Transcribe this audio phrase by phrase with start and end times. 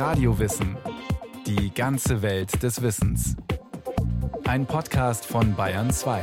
[0.00, 0.78] Radiowissen.
[1.46, 3.36] Die ganze Welt des Wissens.
[4.48, 6.22] Ein Podcast von Bayern 2.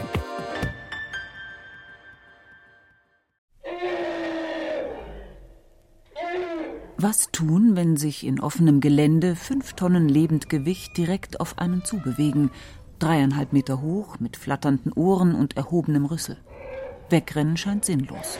[6.97, 12.49] Was tun, wenn sich in offenem Gelände fünf Tonnen Lebendgewicht direkt auf einen zubewegen,
[12.97, 16.37] dreieinhalb Meter hoch, mit flatternden Ohren und erhobenem Rüssel?
[17.11, 18.39] Wegrennen scheint sinnlos.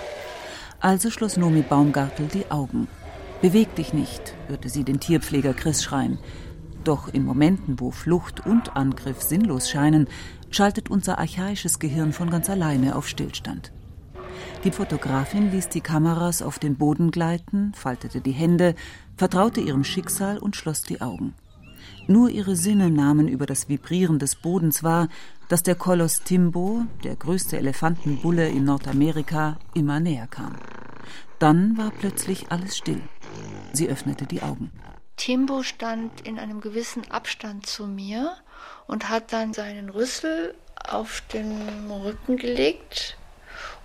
[0.80, 2.88] Also schloss Nomi Baumgartel die Augen.
[3.42, 6.18] Beweg dich nicht, hörte sie den Tierpfleger Chris schreien.
[6.84, 10.08] Doch in Momenten, wo Flucht und Angriff sinnlos scheinen,
[10.50, 13.72] schaltet unser archaisches Gehirn von ganz alleine auf Stillstand.
[14.64, 18.74] Die Fotografin ließ die Kameras auf den Boden gleiten, faltete die Hände,
[19.16, 21.36] vertraute ihrem Schicksal und schloss die Augen.
[22.08, 25.10] Nur ihre Sinne nahmen über das Vibrieren des Bodens wahr,
[25.48, 30.56] dass der Koloss Timbo, der größte Elefantenbulle in Nordamerika, immer näher kam.
[31.40, 33.02] Dann war plötzlich alles still.
[33.74, 34.72] Sie öffnete die Augen.
[35.18, 38.36] Timbo stand in einem gewissen Abstand zu mir
[38.88, 40.56] und hat dann seinen Rüssel
[40.88, 43.18] auf den Rücken gelegt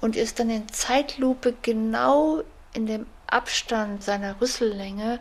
[0.00, 2.42] und ist dann in Zeitlupe genau
[2.75, 5.20] in dem Abstand seiner Rüssellänge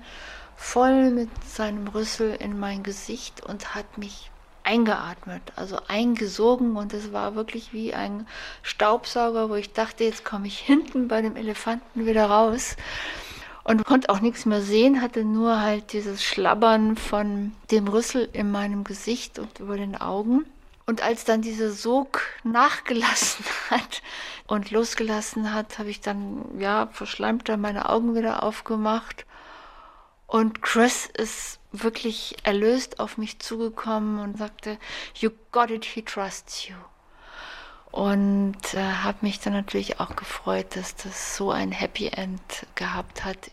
[0.56, 4.31] voll mit seinem Rüssel in mein Gesicht und hat mich
[4.64, 6.76] eingeatmet, also eingesogen.
[6.76, 8.28] Und es war wirklich wie ein
[8.64, 12.76] Staubsauger, wo ich dachte, jetzt komme ich hinten bei dem Elefanten wieder raus.
[13.64, 18.50] Und konnte auch nichts mehr sehen, hatte nur halt dieses Schlabbern von dem Rüssel in
[18.50, 20.46] meinem Gesicht und über den Augen.
[20.88, 24.02] Und als dann dieser Sog nachgelassen hat
[24.48, 29.26] und losgelassen hat, habe ich dann ja verschleimter meine Augen wieder aufgemacht
[30.32, 34.78] und Chris ist wirklich erlöst auf mich zugekommen und sagte,
[35.20, 36.76] You got it, he trusts you.
[37.92, 43.26] Und äh, habe mich dann natürlich auch gefreut, dass das so ein Happy End gehabt
[43.26, 43.52] hat.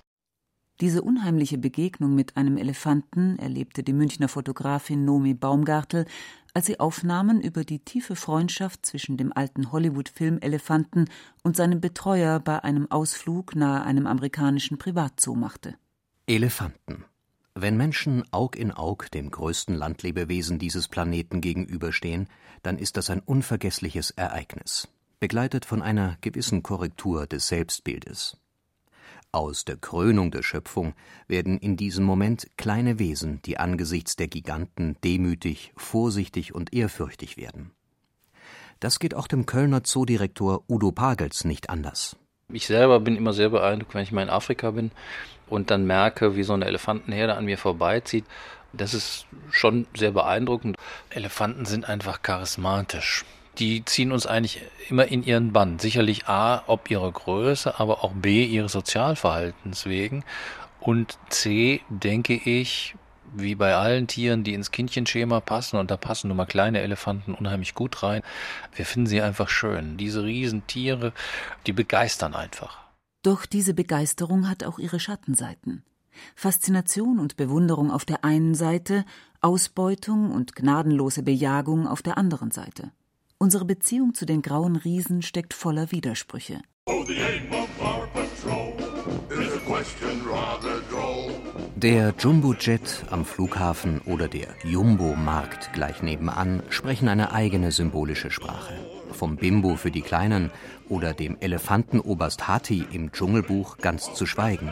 [0.81, 6.07] Diese unheimliche Begegnung mit einem Elefanten erlebte die Münchner Fotografin Nomi Baumgartel,
[6.55, 11.07] als sie Aufnahmen über die tiefe Freundschaft zwischen dem alten Hollywood-Film-Elefanten
[11.43, 15.75] und seinem Betreuer bei einem Ausflug nahe einem amerikanischen Privatzoo machte.
[16.29, 17.07] Elefanten.
[17.55, 22.29] Wenn Menschen Aug in Aug dem größten Landlebewesen dieses Planeten gegenüberstehen,
[22.63, 24.89] dann ist das ein unvergessliches Ereignis,
[25.21, 28.37] begleitet von einer gewissen Korrektur des Selbstbildes.
[29.33, 30.93] Aus der Krönung der Schöpfung
[31.29, 37.71] werden in diesem Moment kleine Wesen, die angesichts der Giganten demütig, vorsichtig und ehrfürchtig werden.
[38.81, 42.17] Das geht auch dem Kölner Zoodirektor Udo Pagels nicht anders.
[42.53, 44.91] Ich selber bin immer sehr beeindruckt, wenn ich mal in Afrika bin
[45.51, 48.25] und dann merke, wie so eine Elefantenherde an mir vorbeizieht.
[48.73, 50.77] Das ist schon sehr beeindruckend.
[51.11, 53.25] Elefanten sind einfach charismatisch.
[53.59, 55.79] Die ziehen uns eigentlich immer in ihren Bann.
[55.79, 60.25] Sicherlich A, ob ihrer Größe, aber auch B, ihres Sozialverhaltens wegen.
[60.81, 62.95] Und C, denke ich,
[63.35, 67.35] wie bei allen Tieren, die ins Kindchenschema passen, und da passen nun mal kleine Elefanten
[67.35, 68.23] unheimlich gut rein.
[68.75, 69.97] Wir finden sie einfach schön.
[69.97, 71.13] Diese Riesentiere,
[71.67, 72.88] die begeistern einfach.
[73.23, 75.83] Doch diese Begeisterung hat auch ihre Schattenseiten.
[76.35, 79.05] Faszination und Bewunderung auf der einen Seite,
[79.41, 82.93] Ausbeutung und gnadenlose Bejagung auf der anderen Seite.
[83.39, 86.61] Unsere Beziehung zu den grauen Riesen steckt voller Widersprüche.
[86.87, 87.05] Oh,
[91.77, 98.75] der Jumbo-Jet am Flughafen oder der Jumbo-Markt gleich nebenan sprechen eine eigene symbolische Sprache.
[99.13, 100.51] Vom Bimbo für die Kleinen
[100.89, 104.71] oder dem Elefantenoberst Hati im Dschungelbuch ganz zu schweigen.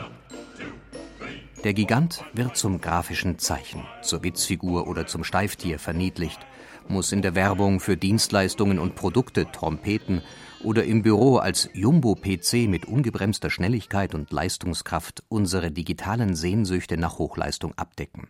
[1.63, 6.39] Der Gigant wird zum grafischen Zeichen, zur Witzfigur oder zum Steiftier verniedlicht,
[6.87, 10.21] muss in der Werbung für Dienstleistungen und Produkte Trompeten
[10.63, 17.73] oder im Büro als Jumbo-PC mit ungebremster Schnelligkeit und Leistungskraft unsere digitalen Sehnsüchte nach Hochleistung
[17.75, 18.29] abdecken.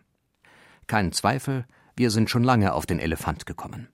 [0.86, 3.88] Kein Zweifel, wir sind schon lange auf den Elefant gekommen.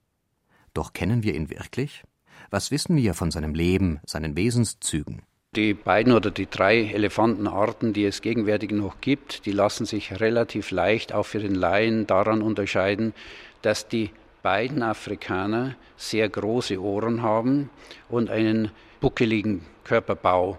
[0.75, 2.03] Doch kennen wir ihn wirklich?
[2.51, 5.23] Was wissen wir von seinem Leben, seinen Wesenszügen?
[5.57, 10.73] Die beiden oder die drei Elefantenarten, die es gegenwärtig noch gibt, die lassen sich relativ
[10.73, 13.15] leicht auch für den Laien daran unterscheiden,
[13.63, 14.11] dass die
[14.43, 17.71] beiden Afrikaner sehr große Ohren haben
[18.09, 20.59] und einen buckeligen Körperbau.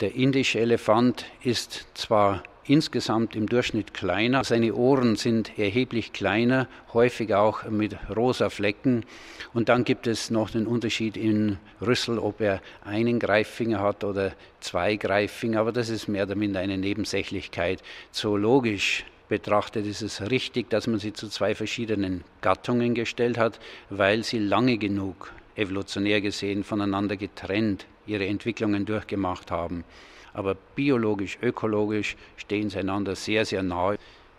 [0.00, 7.34] Der indische Elefant ist zwar insgesamt im Durchschnitt kleiner, seine Ohren sind erheblich kleiner, häufig
[7.34, 9.04] auch mit rosa Flecken.
[9.52, 14.32] Und dann gibt es noch den Unterschied in Rüssel, ob er einen Greiffinger hat oder
[14.60, 17.82] zwei Greiffinger, aber das ist mehr oder minder eine Nebensächlichkeit.
[18.10, 23.58] Zoologisch betrachtet ist es richtig, dass man sie zu zwei verschiedenen Gattungen gestellt hat,
[23.88, 29.84] weil sie lange genug evolutionär gesehen voneinander getrennt ihre Entwicklungen durchgemacht haben.
[30.34, 33.98] Aber biologisch, ökologisch stehen sie einander sehr, sehr nahe.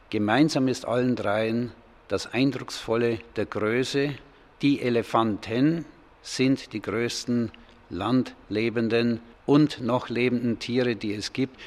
[0.09, 1.71] Gemeinsam ist allen dreien
[2.07, 4.15] das Eindrucksvolle der Größe.
[4.61, 5.85] Die Elefanten
[6.21, 7.51] sind die größten
[7.89, 11.59] landlebenden und noch lebenden Tiere, die es gibt.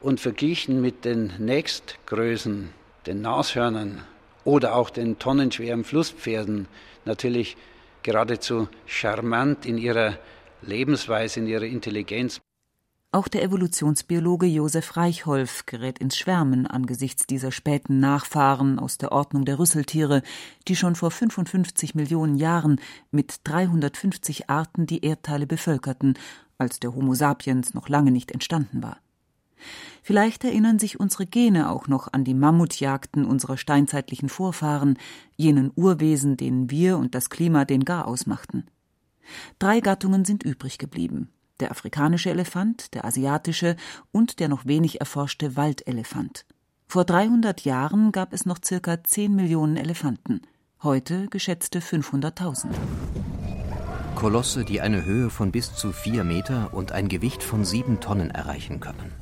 [0.00, 2.70] Und verglichen mit den nächstgrößen,
[3.06, 4.02] den Nashörnern
[4.44, 6.66] oder auch den tonnenschweren Flusspferden,
[7.04, 7.56] natürlich
[8.02, 10.18] geradezu charmant in ihrer
[10.62, 12.40] Lebensweise, in ihrer Intelligenz.
[13.14, 19.44] Auch der Evolutionsbiologe Josef Reichholf gerät ins Schwärmen angesichts dieser späten Nachfahren aus der Ordnung
[19.44, 20.22] der Rüsseltiere,
[20.66, 22.80] die schon vor 55 Millionen Jahren
[23.10, 26.14] mit 350 Arten die Erdteile bevölkerten,
[26.56, 28.96] als der Homo sapiens noch lange nicht entstanden war.
[30.02, 34.98] Vielleicht erinnern sich unsere Gene auch noch an die Mammutjagden unserer steinzeitlichen Vorfahren,
[35.36, 38.64] jenen Urwesen, denen wir und das Klima den Gar ausmachten.
[39.58, 41.28] Drei Gattungen sind übrig geblieben
[41.60, 43.76] der afrikanische Elefant, der asiatische
[44.10, 46.44] und der noch wenig erforschte Waldelefant.
[46.88, 50.42] Vor 300 Jahren gab es noch circa 10 Millionen Elefanten,
[50.82, 52.66] heute geschätzte 500.000.
[54.14, 58.30] Kolosse, die eine Höhe von bis zu 4 Meter und ein Gewicht von 7 Tonnen
[58.30, 59.12] erreichen können.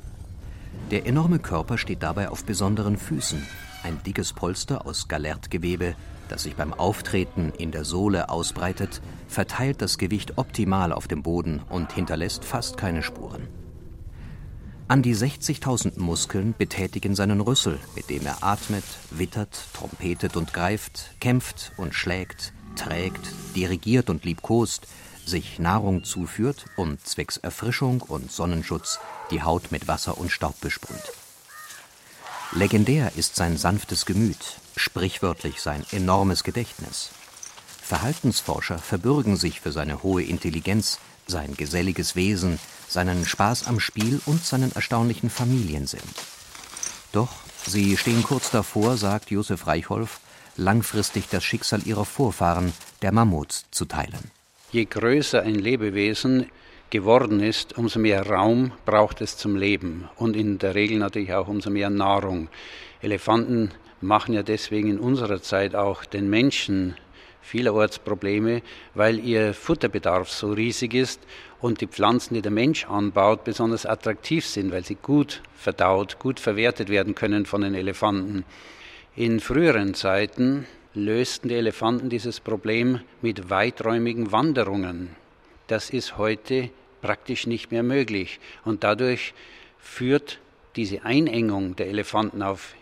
[0.90, 3.46] Der enorme Körper steht dabei auf besonderen Füßen,
[3.84, 5.94] ein dickes Polster aus Galertgewebe,
[6.30, 11.60] das sich beim Auftreten in der Sohle ausbreitet, verteilt das Gewicht optimal auf dem Boden
[11.68, 13.48] und hinterlässt fast keine Spuren.
[14.88, 21.12] An die 60.000 Muskeln betätigen seinen Rüssel, mit dem er atmet, wittert, trompetet und greift,
[21.20, 23.20] kämpft und schlägt, trägt,
[23.54, 24.88] dirigiert und liebkost,
[25.24, 28.98] sich Nahrung zuführt und zwecks Erfrischung und Sonnenschutz
[29.30, 31.12] die Haut mit Wasser und Staub besprüht.
[32.52, 37.10] Legendär ist sein sanftes Gemüt, sprichwörtlich sein enormes Gedächtnis.
[37.80, 40.98] Verhaltensforscher verbürgen sich für seine hohe Intelligenz,
[41.28, 42.58] sein geselliges Wesen,
[42.88, 46.00] seinen Spaß am Spiel und seinen erstaunlichen Familiensinn.
[47.12, 47.30] Doch
[47.68, 50.18] sie stehen kurz davor, sagt Josef Reichholf,
[50.56, 54.32] langfristig das Schicksal ihrer Vorfahren, der Mammuts, zu teilen.
[54.72, 56.50] Je größer ein Lebewesen,
[56.90, 61.48] geworden ist, umso mehr Raum braucht es zum Leben und in der Regel natürlich auch
[61.48, 62.48] umso mehr Nahrung.
[63.00, 63.70] Elefanten
[64.00, 66.96] machen ja deswegen in unserer Zeit auch den Menschen
[67.42, 68.62] vielerorts Probleme,
[68.94, 71.20] weil ihr Futterbedarf so riesig ist
[71.60, 76.40] und die Pflanzen, die der Mensch anbaut, besonders attraktiv sind, weil sie gut verdaut, gut
[76.40, 78.44] verwertet werden können von den Elefanten.
[79.16, 85.19] In früheren Zeiten lösten die Elefanten dieses Problem mit weiträumigen Wanderungen.
[85.70, 86.68] Das ist heute
[87.00, 88.40] praktisch nicht mehr möglich.
[88.64, 89.34] Und dadurch
[89.78, 90.40] führt
[90.74, 92.74] diese Einengung der Elefanten auf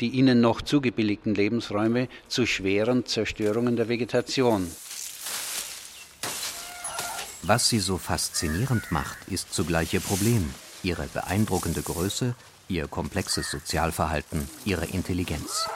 [0.00, 4.70] die ihnen noch zugebilligten Lebensräume zu schweren Zerstörungen der Vegetation.
[7.42, 10.54] Was sie so faszinierend macht, ist zugleich ihr Problem,
[10.84, 12.36] ihre beeindruckende Größe,
[12.68, 15.68] ihr komplexes Sozialverhalten, ihre Intelligenz.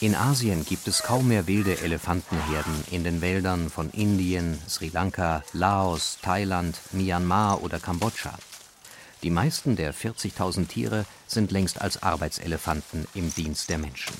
[0.00, 5.42] In Asien gibt es kaum mehr wilde Elefantenherden in den Wäldern von Indien, Sri Lanka,
[5.54, 8.34] Laos, Thailand, Myanmar oder Kambodscha.
[9.22, 14.12] Die meisten der 40.000 Tiere sind längst als Arbeitselefanten im Dienst der Menschen.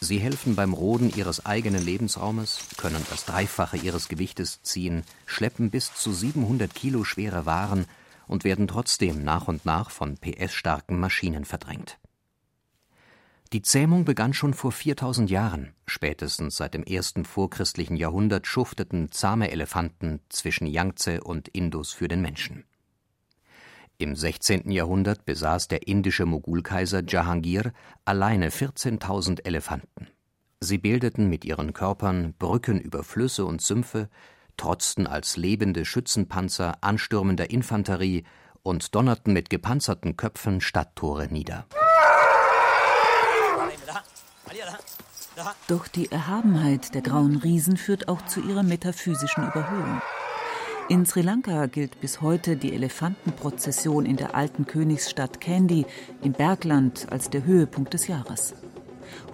[0.00, 5.94] Sie helfen beim Roden ihres eigenen Lebensraumes, können das Dreifache ihres Gewichtes ziehen, schleppen bis
[5.94, 7.86] zu 700 Kilo schwere Waren
[8.26, 11.96] und werden trotzdem nach und nach von PS-starken Maschinen verdrängt.
[13.54, 15.74] Die Zähmung begann schon vor 4000 Jahren.
[15.86, 22.20] Spätestens seit dem ersten vorchristlichen Jahrhundert schufteten zahme Elefanten zwischen Yangtze und Indus für den
[22.20, 22.64] Menschen.
[23.96, 24.72] Im 16.
[24.72, 27.72] Jahrhundert besaß der indische Mogulkaiser Jahangir
[28.04, 30.08] alleine 14.000 Elefanten.
[30.58, 34.08] Sie bildeten mit ihren Körpern Brücken über Flüsse und Sümpfe,
[34.56, 38.24] trotzten als lebende Schützenpanzer anstürmender Infanterie
[38.64, 41.68] und donnerten mit gepanzerten Köpfen Stadttore nieder.
[45.68, 50.00] Doch die Erhabenheit der grauen Riesen führt auch zu ihrer metaphysischen Überhöhung.
[50.88, 55.86] In Sri Lanka gilt bis heute die Elefantenprozession in der alten Königsstadt Kandy
[56.22, 58.54] im Bergland als der Höhepunkt des Jahres.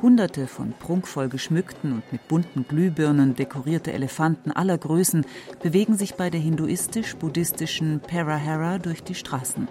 [0.01, 5.27] Hunderte von prunkvoll geschmückten und mit bunten Glühbirnen dekorierte Elefanten aller Größen
[5.63, 9.69] bewegen sich bei der hinduistisch-buddhistischen Parahara durch die Straßen.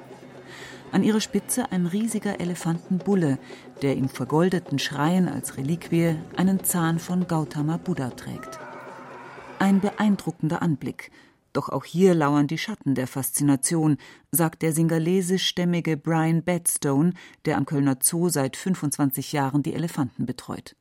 [0.92, 3.38] An ihrer Spitze ein riesiger Elefantenbulle,
[3.84, 8.60] der im vergoldeten Schrein als Reliquie einen Zahn von Gautama Buddha trägt.
[9.60, 11.12] Ein beeindruckender Anblick.
[11.54, 13.98] Doch auch hier lauern die Schatten der Faszination,
[14.32, 17.14] sagt der singalesischstämmige Brian Bedstone,
[17.46, 20.76] der am Kölner Zoo seit 25 Jahren die Elefanten betreut.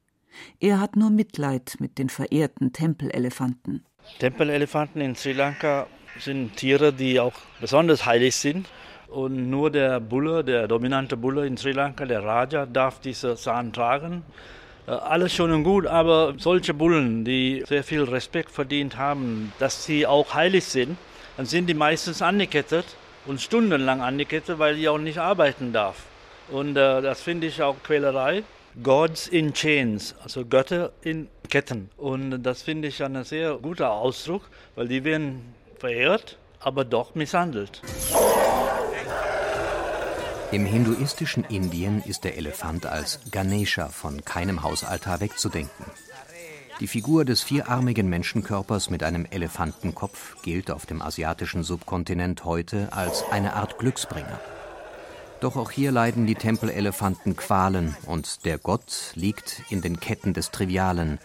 [0.60, 3.84] Er hat nur Mitleid mit den verehrten Tempelelefanten.
[4.20, 5.86] Tempelelefanten in Sri Lanka
[6.18, 8.68] sind Tiere, die auch besonders heilig sind
[9.08, 13.72] Und nur der Bulle, der dominante Bulle in Sri Lanka, der Raja, darf diese Zahn
[13.72, 14.22] tragen.
[14.86, 19.84] Äh, alles schön und gut, aber solche Bullen, die sehr viel Respekt verdient haben, dass
[19.84, 20.98] sie auch heilig sind,
[21.36, 22.84] dann sind die meistens angekettet
[23.26, 26.04] und stundenlang angekettet, weil die auch nicht arbeiten darf.
[26.50, 28.42] Und äh, das finde ich auch Quälerei.
[28.82, 31.90] Gods in Chains, also Götter in Ketten.
[31.96, 34.42] Und das finde ich ein sehr guter Ausdruck,
[34.76, 37.82] weil die werden verehrt, aber doch misshandelt.
[40.50, 45.84] Im hinduistischen Indien ist der Elefant als Ganesha von keinem Hausaltar wegzudenken.
[46.80, 53.24] Die Figur des vierarmigen Menschenkörpers mit einem Elefantenkopf gilt auf dem asiatischen Subkontinent heute als
[53.30, 54.40] eine Art Glücksbringer.
[55.40, 60.50] Doch auch hier leiden die Tempelelefanten Qualen und der Gott liegt in den Ketten des
[60.50, 61.18] Trivialen,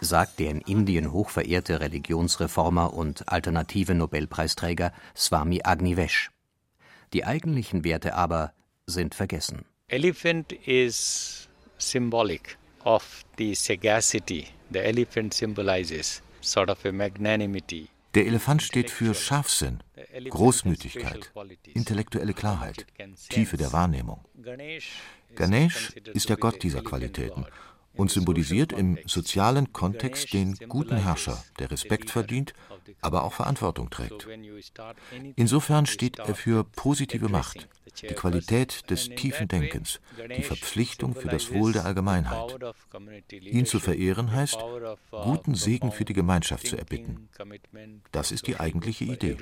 [0.00, 6.30] sagt der in Indien hochverehrte Religionsreformer und alternative Nobelpreisträger Swami Agnivesh.
[7.12, 8.52] Die eigentlichen Werte aber
[8.88, 9.64] sind vergessen.
[9.88, 14.46] Elephant is symbolic of the sagacity.
[14.72, 17.88] The elephant symbolizes sort of a magnanimity.
[18.14, 19.82] Der Elefant steht für Scharfsinn,
[20.30, 21.30] Großmütigkeit,
[21.74, 22.86] intellektuelle Klarheit,
[23.28, 24.24] Tiefe der Wahrnehmung.
[25.36, 27.44] Ganesh ist der Gott dieser Qualitäten
[27.98, 32.54] und symbolisiert im sozialen Kontext den guten Herrscher, der Respekt verdient,
[33.02, 34.26] aber auch Verantwortung trägt.
[35.36, 37.68] Insofern steht er für positive Macht,
[38.02, 40.00] die Qualität des tiefen Denkens,
[40.36, 42.56] die Verpflichtung für das Wohl der Allgemeinheit.
[43.32, 44.58] Ihn zu verehren heißt,
[45.10, 47.28] guten Segen für die Gemeinschaft zu erbitten.
[48.12, 49.36] Das ist die eigentliche Idee.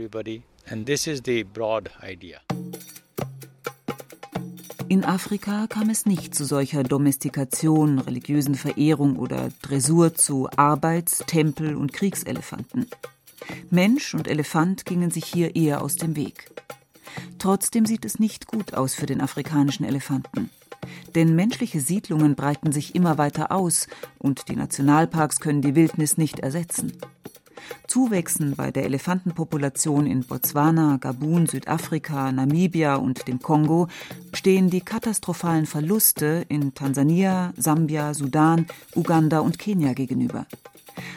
[4.88, 11.74] In Afrika kam es nicht zu solcher Domestikation, religiösen Verehrung oder Dressur zu Arbeits-, Tempel-
[11.74, 12.86] und Kriegselefanten.
[13.68, 16.52] Mensch und Elefant gingen sich hier eher aus dem Weg.
[17.38, 20.50] Trotzdem sieht es nicht gut aus für den afrikanischen Elefanten.
[21.16, 23.88] Denn menschliche Siedlungen breiten sich immer weiter aus
[24.18, 26.92] und die Nationalparks können die Wildnis nicht ersetzen.
[27.86, 33.88] Zuwächsen bei der Elefantenpopulation in Botswana, Gabun, Südafrika, Namibia und dem Kongo
[34.32, 40.46] stehen die katastrophalen Verluste in Tansania, Sambia, Sudan, Uganda und Kenia gegenüber.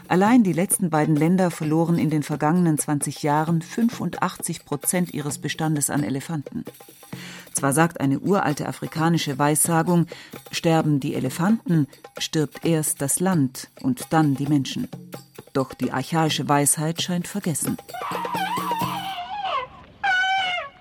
[0.08, 5.90] Allein die letzten beiden Länder verloren in den vergangenen 20 Jahren 85 Prozent ihres Bestandes
[5.90, 6.66] an Elefanten.
[7.60, 10.06] Zwar sagt eine uralte afrikanische Weissagung,
[10.50, 11.88] sterben die Elefanten,
[12.18, 14.88] stirbt erst das Land und dann die Menschen.
[15.52, 17.76] Doch die archaische Weisheit scheint vergessen.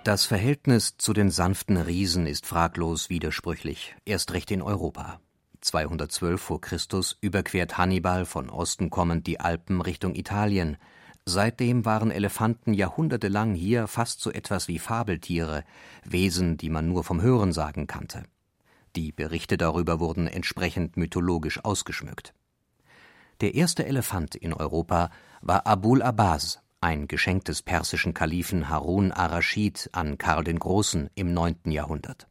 [0.05, 5.19] Das Verhältnis zu den sanften Riesen ist fraglos widersprüchlich, erst recht in Europa.
[5.63, 10.77] 212 vor Christus überquert Hannibal von Osten kommend die Alpen Richtung Italien.
[11.29, 15.63] Seitdem waren Elefanten jahrhundertelang hier fast so etwas wie Fabeltiere,
[16.03, 18.23] Wesen, die man nur vom Hörensagen kannte.
[18.97, 22.33] Die Berichte darüber wurden entsprechend mythologisch ausgeschmückt.
[23.43, 25.11] Der erste Elefant in Europa
[25.43, 31.35] war Abul Abbas, ein Geschenk des persischen Kalifen Harun ar-Raschid an Karl den Großen im
[31.35, 31.57] 9.
[31.67, 32.27] Jahrhundert.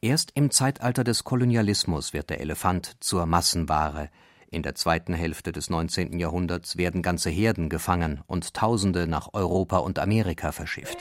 [0.00, 4.10] Erst im Zeitalter des Kolonialismus wird der Elefant zur Massenware.
[4.54, 6.20] In der zweiten Hälfte des 19.
[6.20, 10.98] Jahrhunderts werden ganze Herden gefangen und Tausende nach Europa und Amerika verschifft.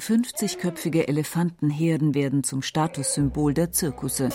[0.00, 4.30] 50-köpfige Elefantenherden werden zum Statussymbol der Zirkusse.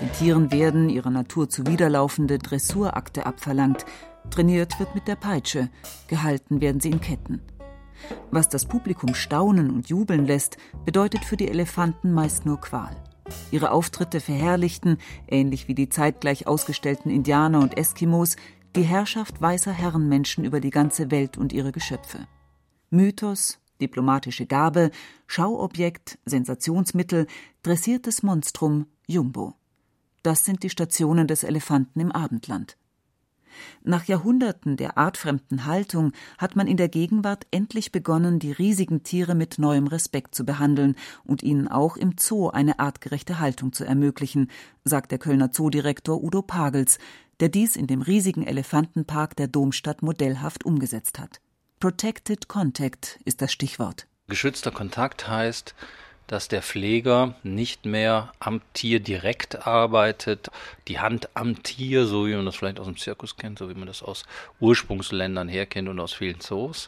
[0.00, 3.84] Den Tieren werden ihrer Natur zuwiderlaufende Dressurakte abverlangt.
[4.30, 5.70] Trainiert wird mit der Peitsche,
[6.06, 7.42] gehalten werden sie in Ketten.
[8.30, 12.94] Was das Publikum staunen und jubeln lässt, bedeutet für die Elefanten meist nur Qual.
[13.50, 14.98] Ihre Auftritte verherrlichten,
[15.28, 18.36] ähnlich wie die zeitgleich ausgestellten Indianer und Eskimos,
[18.76, 22.26] die Herrschaft weißer Herrenmenschen über die ganze Welt und ihre Geschöpfe.
[22.90, 24.90] Mythos, diplomatische Gabe,
[25.26, 27.26] Schauobjekt, Sensationsmittel,
[27.62, 29.54] dressiertes Monstrum, Jumbo.
[30.22, 32.76] Das sind die Stationen des Elefanten im Abendland.
[33.82, 39.34] Nach Jahrhunderten der artfremden Haltung hat man in der Gegenwart endlich begonnen, die riesigen Tiere
[39.34, 44.50] mit neuem Respekt zu behandeln und ihnen auch im Zoo eine artgerechte Haltung zu ermöglichen,
[44.84, 46.98] sagt der Kölner Zoodirektor Udo Pagels,
[47.40, 51.40] der dies in dem riesigen Elefantenpark der Domstadt modellhaft umgesetzt hat.
[51.80, 54.06] Protected Contact ist das Stichwort.
[54.28, 55.74] Geschützter Kontakt heißt,
[56.30, 60.48] dass der Pfleger nicht mehr am Tier direkt arbeitet,
[60.86, 63.74] die Hand am Tier, so wie man das vielleicht aus dem Zirkus kennt, so wie
[63.74, 64.22] man das aus
[64.60, 66.86] Ursprungsländern herkennt und aus vielen Zoos,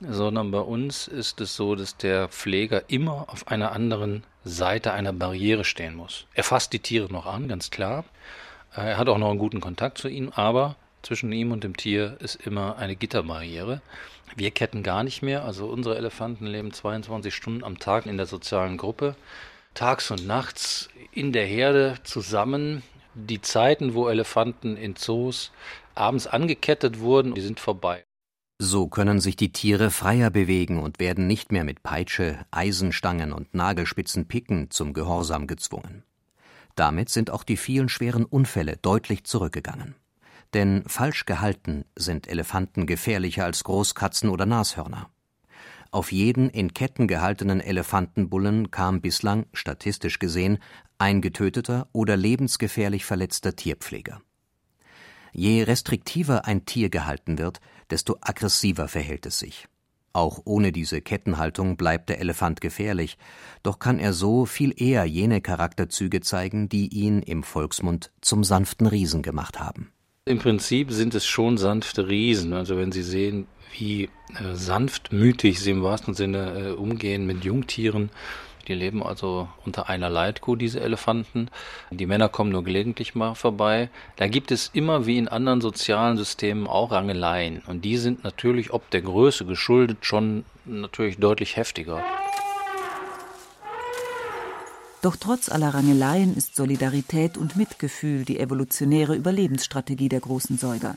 [0.00, 5.12] sondern bei uns ist es so, dass der Pfleger immer auf einer anderen Seite einer
[5.12, 6.26] Barriere stehen muss.
[6.34, 8.04] Er fasst die Tiere noch an, ganz klar.
[8.72, 12.16] Er hat auch noch einen guten Kontakt zu ihnen, aber Zwischen ihm und dem Tier
[12.20, 13.80] ist immer eine Gitterbarriere.
[14.36, 15.44] Wir ketten gar nicht mehr.
[15.44, 19.16] Also unsere Elefanten leben 22 Stunden am Tag in der sozialen Gruppe.
[19.74, 22.82] Tags und nachts in der Herde zusammen.
[23.14, 25.52] Die Zeiten, wo Elefanten in Zoos
[25.94, 28.04] abends angekettet wurden, die sind vorbei.
[28.62, 33.54] So können sich die Tiere freier bewegen und werden nicht mehr mit Peitsche, Eisenstangen und
[33.54, 36.04] Nagelspitzen picken zum Gehorsam gezwungen.
[36.74, 39.94] Damit sind auch die vielen schweren Unfälle deutlich zurückgegangen.
[40.54, 45.10] Denn falsch gehalten sind Elefanten gefährlicher als Großkatzen oder Nashörner.
[45.92, 50.58] Auf jeden in Ketten gehaltenen Elefantenbullen kam bislang, statistisch gesehen,
[50.98, 54.20] ein getöteter oder lebensgefährlich verletzter Tierpfleger.
[55.32, 59.68] Je restriktiver ein Tier gehalten wird, desto aggressiver verhält es sich.
[60.12, 63.16] Auch ohne diese Kettenhaltung bleibt der Elefant gefährlich,
[63.62, 68.86] doch kann er so viel eher jene Charakterzüge zeigen, die ihn im Volksmund zum sanften
[68.86, 69.92] Riesen gemacht haben.
[70.26, 72.52] Im Prinzip sind es schon sanfte Riesen.
[72.52, 73.46] Also wenn Sie sehen,
[73.78, 78.10] wie äh, sanftmütig sie im wahrsten Sinne äh, umgehen mit Jungtieren.
[78.68, 81.48] Die leben also unter einer Leitkuh, diese Elefanten.
[81.90, 83.88] Die Männer kommen nur gelegentlich mal vorbei.
[84.16, 87.62] Da gibt es immer wie in anderen sozialen Systemen auch Rangeleien.
[87.66, 92.04] Und die sind natürlich ob der Größe geschuldet schon natürlich deutlich heftiger.
[95.02, 100.96] Doch trotz aller Rangeleien ist Solidarität und Mitgefühl die evolutionäre Überlebensstrategie der großen Säuger.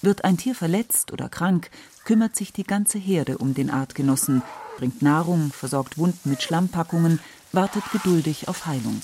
[0.00, 1.70] Wird ein Tier verletzt oder krank,
[2.04, 4.42] kümmert sich die ganze Herde um den Artgenossen,
[4.78, 7.20] bringt Nahrung, versorgt Wunden mit Schlammpackungen,
[7.52, 9.02] wartet geduldig auf Heilung.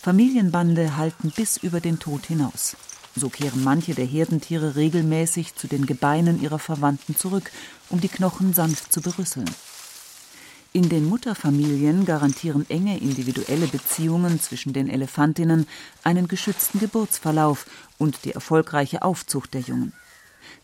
[0.00, 2.76] Familienbande halten bis über den Tod hinaus.
[3.16, 7.50] So kehren manche der Herdentiere regelmäßig zu den Gebeinen ihrer Verwandten zurück,
[7.88, 9.50] um die Knochen sanft zu berüsseln.
[10.76, 15.66] In den Mutterfamilien garantieren enge individuelle Beziehungen zwischen den Elefantinnen
[16.04, 17.64] einen geschützten Geburtsverlauf
[17.96, 19.94] und die erfolgreiche Aufzucht der Jungen.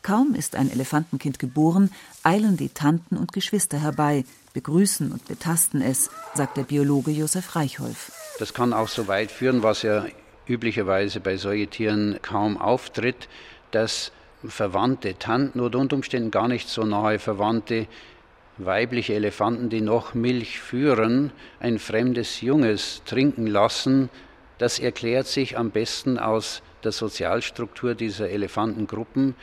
[0.02, 1.90] Kaum ist ein Elefantenkind geboren,
[2.25, 8.12] eilen die Tanten und Geschwister herbei, begrüßen und betasten es, sagt der Biologe Josef Reichholf.
[8.38, 10.04] Das kann auch so weit führen, was ja
[10.47, 13.31] üblicherweise bei Säugetieren kaum auftritt,
[13.70, 14.12] dass
[14.44, 17.87] Verwandte, Tanten oder unter Umständen gar nicht so nahe Verwandte
[18.64, 24.11] weibliche Elefanten, die noch Milch führen, ein fremdes Junges trinken lassen,
[24.59, 29.35] das erklärt sich am besten aus der Sozialstruktur dieser Elefantengruppen,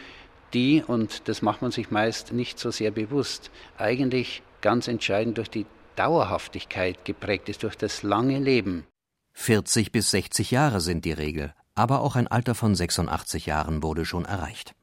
[0.53, 5.49] die, und das macht man sich meist nicht so sehr bewusst, eigentlich ganz entscheidend durch
[5.49, 8.85] die Dauerhaftigkeit geprägt ist, durch das lange Leben.
[9.33, 14.05] 40 bis 60 Jahre sind die Regel, aber auch ein Alter von 86 Jahren wurde
[14.05, 14.73] schon erreicht.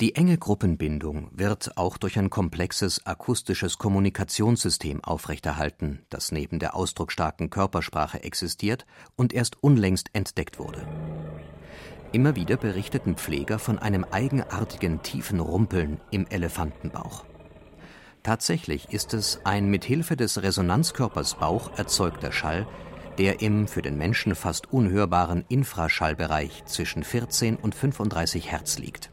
[0.00, 7.50] Die enge Gruppenbindung wird auch durch ein komplexes akustisches Kommunikationssystem aufrechterhalten, das neben der ausdrucksstarken
[7.50, 8.86] Körpersprache existiert
[9.16, 10.88] und erst unlängst entdeckt wurde.
[12.12, 17.26] Immer wieder berichteten Pfleger von einem eigenartigen tiefen Rumpeln im Elefantenbauch.
[18.22, 22.66] Tatsächlich ist es ein mit Hilfe des Resonanzkörpers Bauch erzeugter Schall,
[23.18, 29.10] der im für den Menschen fast unhörbaren Infraschallbereich zwischen 14 und 35 Hertz liegt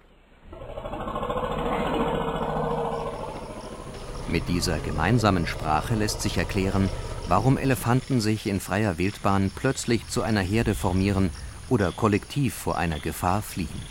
[4.30, 6.90] Mit dieser gemeinsamen Sprache lässt sich erklären,
[7.30, 11.30] warum Elefanten sich in freier Wildbahn plötzlich zu einer Herde formieren
[11.70, 13.82] oder kollektiv vor einer Gefahr fliehen.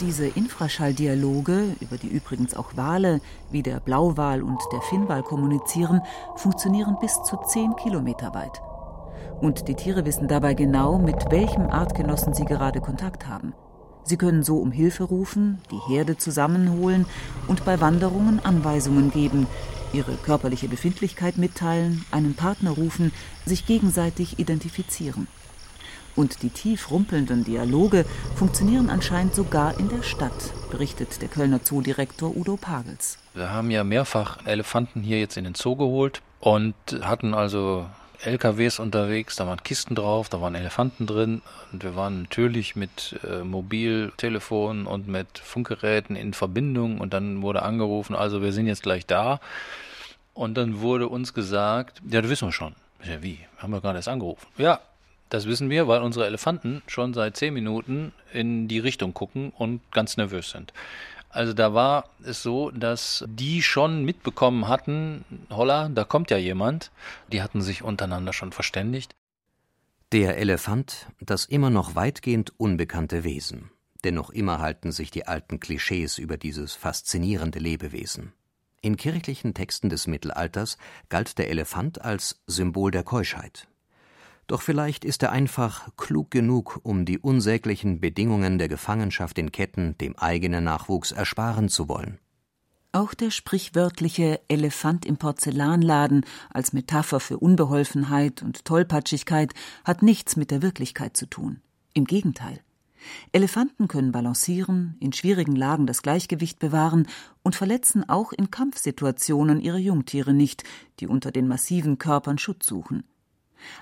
[0.00, 6.00] Diese Infraschalldialoge, über die übrigens auch Wale wie der Blauwal und der Finnwal kommunizieren,
[6.36, 8.60] funktionieren bis zu 10 Kilometer weit.
[9.40, 13.54] Und die Tiere wissen dabei genau, mit welchem Artgenossen sie gerade Kontakt haben.
[14.04, 17.06] Sie können so um Hilfe rufen, die Herde zusammenholen
[17.46, 19.46] und bei Wanderungen Anweisungen geben,
[19.92, 23.12] ihre körperliche Befindlichkeit mitteilen, einen Partner rufen,
[23.46, 25.28] sich gegenseitig identifizieren.
[26.14, 32.36] Und die tief rumpelnden Dialoge funktionieren anscheinend sogar in der Stadt, berichtet der Kölner Zoodirektor
[32.36, 33.18] Udo Pagels.
[33.34, 37.86] Wir haben ja mehrfach Elefanten hier jetzt in den Zoo geholt und hatten also
[38.24, 43.18] LKWs unterwegs, da waren Kisten drauf, da waren Elefanten drin und wir waren natürlich mit
[43.28, 48.82] äh, Mobiltelefon und mit Funkgeräten in Verbindung und dann wurde angerufen, also wir sind jetzt
[48.82, 49.40] gleich da
[50.34, 52.74] und dann wurde uns gesagt, ja, das wissen wir schon.
[53.04, 53.38] Ja, wie?
[53.58, 54.46] Haben wir gerade erst angerufen.
[54.56, 54.80] Ja,
[55.28, 59.80] das wissen wir, weil unsere Elefanten schon seit zehn Minuten in die Richtung gucken und
[59.90, 60.72] ganz nervös sind.
[61.32, 66.90] Also da war es so, dass die schon mitbekommen hatten, holla, da kommt ja jemand.
[67.32, 69.14] Die hatten sich untereinander schon verständigt.
[70.12, 73.70] Der Elefant, das immer noch weitgehend unbekannte Wesen.
[74.04, 78.34] Denn noch immer halten sich die alten Klischees über dieses faszinierende Lebewesen.
[78.82, 80.76] In kirchlichen Texten des Mittelalters
[81.08, 83.68] galt der Elefant als Symbol der Keuschheit.
[84.52, 89.96] Doch vielleicht ist er einfach klug genug, um die unsäglichen Bedingungen der Gefangenschaft in Ketten
[89.96, 92.18] dem eigenen Nachwuchs ersparen zu wollen.
[92.92, 100.50] Auch der sprichwörtliche Elefant im Porzellanladen als Metapher für Unbeholfenheit und Tollpatschigkeit hat nichts mit
[100.50, 101.62] der Wirklichkeit zu tun.
[101.94, 102.60] Im Gegenteil.
[103.32, 107.08] Elefanten können balancieren, in schwierigen Lagen das Gleichgewicht bewahren
[107.42, 110.64] und verletzen auch in Kampfsituationen ihre Jungtiere nicht,
[111.00, 113.04] die unter den massiven Körpern Schutz suchen.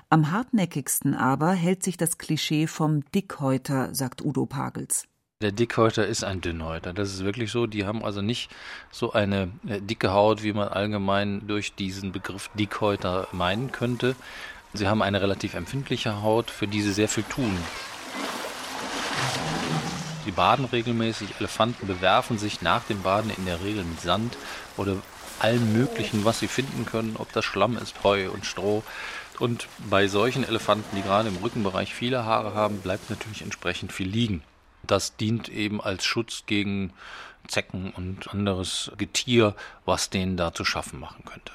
[0.09, 5.07] Am hartnäckigsten aber hält sich das Klischee vom Dickhäuter, sagt Udo Pagels.
[5.41, 6.93] Der Dickhäuter ist ein Dünnhäuter.
[6.93, 7.65] Das ist wirklich so.
[7.65, 8.51] Die haben also nicht
[8.91, 14.15] so eine äh, dicke Haut, wie man allgemein durch diesen Begriff Dickhäuter meinen könnte.
[14.73, 17.57] Sie haben eine relativ empfindliche Haut, für die sie sehr viel tun.
[20.23, 21.29] Sie baden regelmäßig.
[21.39, 24.37] Elefanten bewerfen sich nach dem Baden in der Regel mit Sand
[24.77, 24.97] oder
[25.41, 28.83] allem Möglichen, was sie finden können, ob das Schlamm ist, Heu und Stroh.
[29.39, 34.07] Und bei solchen Elefanten, die gerade im Rückenbereich viele Haare haben, bleibt natürlich entsprechend viel
[34.07, 34.43] liegen.
[34.83, 36.93] Das dient eben als Schutz gegen
[37.47, 41.53] Zecken und anderes Getier, was denen da zu schaffen machen könnte.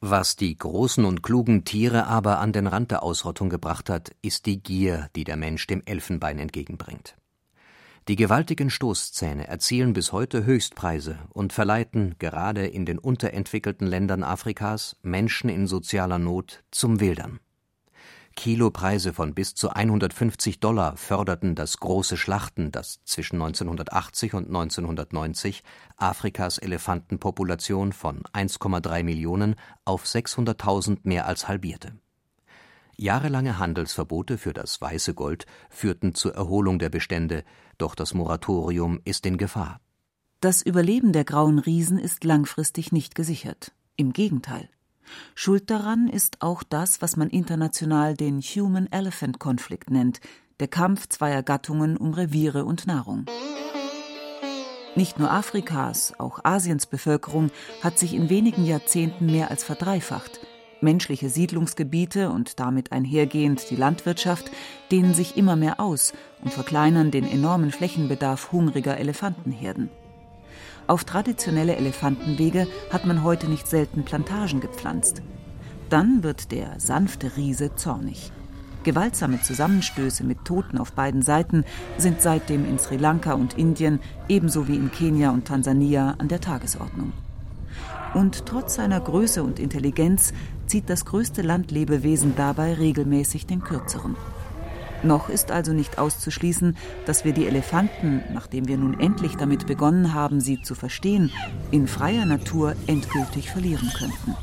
[0.00, 4.44] Was die großen und klugen Tiere aber an den Rand der Ausrottung gebracht hat, ist
[4.46, 7.16] die Gier, die der Mensch dem Elfenbein entgegenbringt.
[8.06, 14.96] Die gewaltigen Stoßzähne erzielen bis heute Höchstpreise und verleiten, gerade in den unterentwickelten Ländern Afrikas,
[15.00, 17.40] Menschen in sozialer Not zum Wildern.
[18.36, 25.62] Kilopreise von bis zu 150 Dollar förderten das große Schlachten, das zwischen 1980 und 1990
[25.96, 29.54] Afrikas Elefantenpopulation von 1,3 Millionen
[29.86, 31.94] auf 600.000 mehr als halbierte.
[32.96, 37.44] Jahrelange Handelsverbote für das weiße Gold führten zur Erholung der Bestände,
[37.78, 39.80] doch das Moratorium ist in Gefahr.
[40.40, 43.72] Das Überleben der grauen Riesen ist langfristig nicht gesichert.
[43.96, 44.68] Im Gegenteil.
[45.34, 50.20] Schuld daran ist auch das, was man international den Human-Elephant-Konflikt nennt,
[50.60, 53.26] der Kampf zweier Gattungen um Reviere und Nahrung.
[54.96, 57.50] Nicht nur Afrikas, auch Asiens Bevölkerung
[57.82, 60.40] hat sich in wenigen Jahrzehnten mehr als verdreifacht.
[60.84, 64.52] Menschliche Siedlungsgebiete und damit einhergehend die Landwirtschaft
[64.92, 66.12] dehnen sich immer mehr aus
[66.44, 69.90] und verkleinern den enormen Flächenbedarf hungriger Elefantenherden.
[70.86, 75.22] Auf traditionelle Elefantenwege hat man heute nicht selten Plantagen gepflanzt.
[75.88, 78.30] Dann wird der sanfte Riese zornig.
[78.84, 81.64] Gewaltsame Zusammenstöße mit Toten auf beiden Seiten
[81.96, 86.42] sind seitdem in Sri Lanka und Indien ebenso wie in Kenia und Tansania an der
[86.42, 87.14] Tagesordnung.
[88.14, 90.32] Und trotz seiner Größe und Intelligenz
[90.66, 94.16] zieht das größte Landlebewesen dabei regelmäßig den kürzeren.
[95.02, 100.14] Noch ist also nicht auszuschließen, dass wir die Elefanten, nachdem wir nun endlich damit begonnen
[100.14, 101.30] haben, sie zu verstehen,
[101.70, 104.34] in freier Natur endgültig verlieren könnten.